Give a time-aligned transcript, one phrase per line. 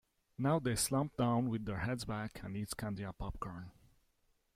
[0.35, 3.69] Now they slump down, with their heads back, and eat candy and popcorn.